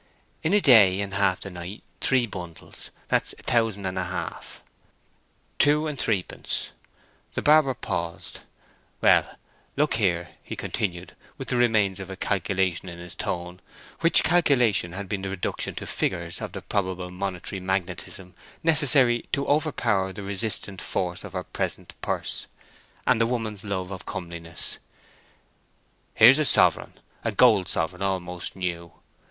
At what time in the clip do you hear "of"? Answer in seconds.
11.99-12.09, 16.41-16.53, 21.23-21.33, 23.91-24.07